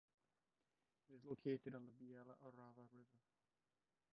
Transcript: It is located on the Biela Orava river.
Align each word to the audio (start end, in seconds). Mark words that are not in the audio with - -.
It 1.07 1.13
is 1.13 1.23
located 1.25 1.75
on 1.75 1.85
the 1.85 1.91
Biela 1.91 2.33
Orava 2.43 2.89
river. 2.91 3.19